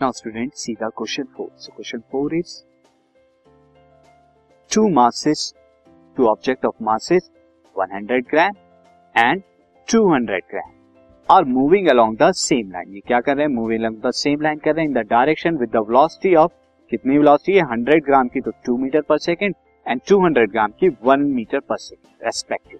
[0.00, 1.50] Student, see the question 4.
[1.56, 2.64] So question 4 is
[4.70, 5.54] two masses,
[6.16, 7.30] two object of masses
[7.74, 8.52] 100 gram
[9.14, 9.42] and
[9.88, 10.72] 200 gram
[11.28, 12.94] are moving along the same line.
[12.94, 13.54] ये क्या कर रहे हैं?
[13.54, 16.52] Moving along the same line कर रहे हैं in the direction with the velocity of
[16.90, 17.68] कितनी velocity है?
[17.76, 19.54] 100 ग्राम की तो 2 मीटर पर सेकेंड
[19.88, 22.78] एंड 200 ग्राम की 1 मीटर पर सेकेंड रेस्पेक्टिव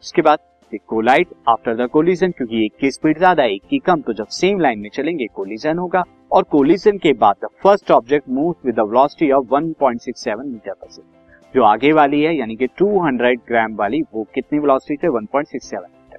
[0.00, 0.38] उसके बाद
[0.72, 4.60] कोलाइट आफ्टर द कोलिजन क्योंकि एक की स्पीड ज़्यादा, एक की कम तो जब सेम
[4.60, 6.02] लाइन में चलेंगे कोलिजन होगा।
[6.32, 10.88] और कोलिजन के बाद the first object move with the velocity of 1.67 metre per
[10.88, 15.80] second जो आगे वाली है, यानी कि 200 ग्राम वाली, वो कितनी वेलोसिटी से 1.67
[15.80, 16.18] मीटर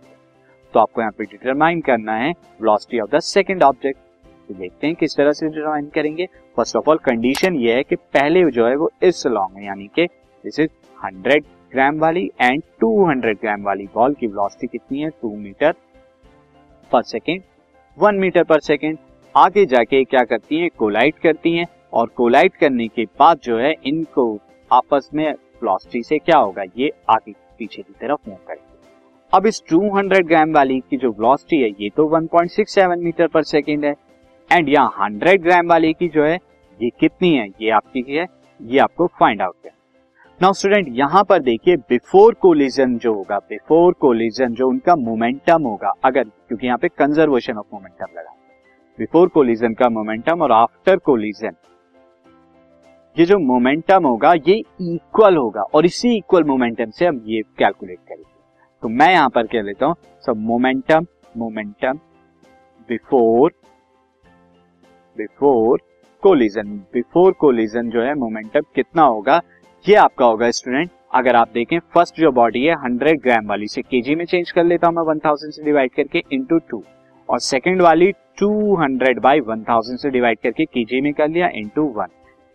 [0.73, 3.99] तो आपको यहाँ पे डिटरमाइन करना है velocity of the second object
[4.49, 6.25] तो देखते हैं किस तरह से डिटरमाइन करेंगे।
[6.57, 10.05] फ़र्स्ट ऑफ़ ऑल कंडीशन ये है कि पहले जो है वो इस लॉन्ग यानी कि
[10.05, 10.69] दिस इज़
[11.05, 15.09] 100 ग्राम वाली एंड 200 ग्राम वाली बॉल की वेलोसिटी कितनी है?
[15.09, 15.73] Two metre
[16.91, 17.41] per second
[17.97, 18.97] one metre per second
[19.35, 20.69] आगे जाके क्या करती हैं?
[20.77, 24.39] कोलाइट करती हैं और कोलाइट करने के बाद जो है इनको
[24.71, 26.63] आपस में वेलोसिटी से क्या होगा?
[26.77, 28.67] ये आगे पीछे की तरफ़ मूव करेंगे।
[29.33, 33.85] अब इस 200 ग्राम वाली की जो वेलोसिटी है, ये तो 1.67 मीटर पर सेकेंड
[33.85, 33.95] है।
[34.51, 36.37] एंड यहाँ 100 ग्राम वाली की जो है,
[36.81, 37.47] ये कितनी है?
[37.61, 38.25] ये आपकी है,
[38.61, 39.76] ये आपको फाइंड आउट करना
[40.41, 45.91] नाउ स्टूडेंट यहाँ पर देखिए बिफोर कोलिजन जो होगा बिफोर कोलिजन जो उनका मोमेंटम होगा,
[46.05, 48.33] अगर, क्योंकि यहाँ पे कंजर्वेशन ऑफ़ मोमेंटम लगा।
[48.99, 51.55] बिफोर कोलिजन का मोमेंटम और आफ्टर कोलिजन
[53.15, 57.99] ये जो मोमेंटम होगा, ये इक्वल होगा, और इसी इक्वल मोमेंटम से हम ये कैलकुलेट
[57.99, 58.31] करेंगे।
[58.83, 61.05] तो मैं यहाँ पर कह लेता हूँ सब momentum
[61.37, 61.99] momentum
[62.89, 63.51] before
[65.15, 65.81] before
[66.23, 69.41] collision before collision जो है मोमेंटम कितना होगा?
[69.85, 73.81] ये आपका होगा स्टूडेंट अगर आप देखें फ़र्स्ट जो बॉडी है हंड्रेड ग्राम वाली से
[73.81, 76.81] केजी में चेंज कर लेता हूँ मैं वन थाउज़ेंड से डिवाइड करके इंटू टू
[77.29, 81.49] और सेकेंड वाली two hundred by one thousand से डिवाइड करके केजी में कर लिया
[81.55, 82.07] इंटू वन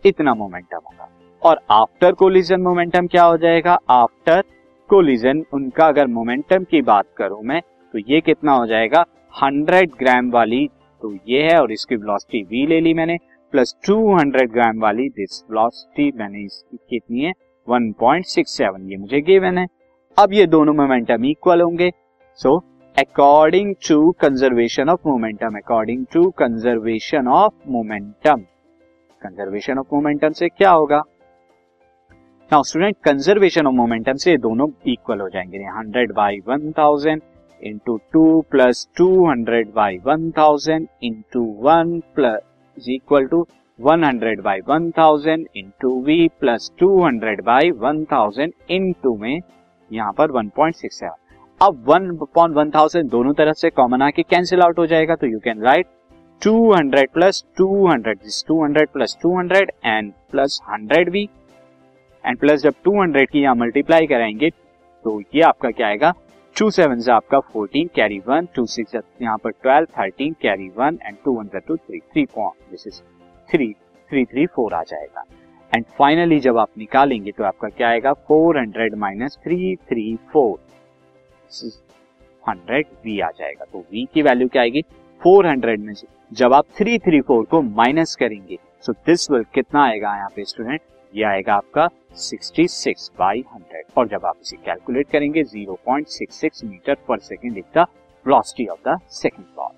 [0.05, 1.09] इतना मोमेंटम होगा।
[1.41, 3.77] और आफ्टर कोलिजन मोमेंटम क्या हो जाएगा?
[3.89, 4.43] आफ्टर
[4.89, 7.61] कोलिजन उनका अगर मोमेंटम की बात करूँ मैं
[7.93, 9.05] तो ये कितना हो जाएगा?
[9.33, 10.67] हंड्रेड ग्राम वाली
[11.01, 13.17] तो ये है, और इसकी वेलोसिटी वी ले ली मैंने।
[13.53, 17.31] प्लस 200 ग्राम वाली दिस वेलोसिटी मैंने इसकी कितनी है?
[17.67, 19.65] 1.67 ये मुझे गिवन है।
[20.17, 21.89] अब ये दोनों मोमेंटम इक्वल होंगे।
[22.39, 22.57] So
[22.97, 28.41] according to conservation of momentum according to conservation of momentum
[29.21, 31.01] conservation of momentum से क्या होगा?
[32.51, 37.21] Now student conservation of momentum से दोनों इक्वल हो जाएँगे। Hundred by one thousand
[37.61, 42.41] into two plus two hundred by one thousand into one plus
[42.77, 43.45] is equal to
[43.79, 49.39] 100 by 1000 into v plus 200 by 1000 into में
[49.91, 51.09] यहाँ पर 1.67
[51.61, 55.39] अब 1 अपॉन 1000 दोनों तरफ़ से कॉमन आके कैंसिल आउट हो जाएगा तो you
[55.39, 55.87] can write
[56.41, 61.27] 200 plus 200 this 200 plus 200 and plus 100 v
[62.23, 64.49] and plus जब 200 की यहाँ मल्टीप्लाई कराएँगे
[65.05, 66.13] तो ये आपका क्या आएगा?
[66.55, 70.97] टू सेवन से आपका fourteen carry one two six यहाँ पर twelve thirteen carry one
[71.05, 72.99] and two one two three three this is
[73.49, 73.71] three
[74.11, 75.23] three three four आ जाएगा।
[75.71, 80.59] एंड फाइनली जब आप निकालेंगे तो आपका क्या आएगा four hundred minus three three four
[82.43, 84.81] hundred v आ जाएगा तो वी की वैल्यू क्या आएगी
[85.21, 85.93] फोर हंड्रेड में
[86.33, 90.45] जब आप थ्री थ्री फोर को माइनस करेंगे सो दिस विल कितना आएगा यहाँ पे
[90.45, 90.81] स्टूडेंट
[91.15, 91.87] ये आएगा आपका
[92.17, 97.85] 66 बाई 100 और जब आप इसे कैलकुलेट करेंगे 0.66 metre per second is the
[98.25, 99.71] velocity of the second ball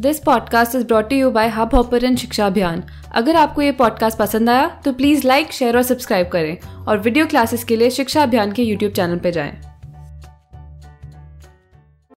[0.00, 4.80] this podcast is brought you by Hubhopper Shiksha Abhiyan अगर आपको ये पॉडकास्ट पसंद आया
[4.84, 8.62] तो प्लीज़ लाइक शेयर और सब्सक्राइब करें। और वीडियो क्लासेस के लिए शिक्षा अभियान के
[8.62, 9.71] यूट्यूब चैनल पर जाएँ।